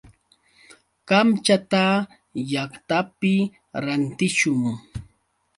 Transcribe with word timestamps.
Kamchata 1.07 1.83
llaqtapi 2.51 3.33
rantishun. 3.83 4.61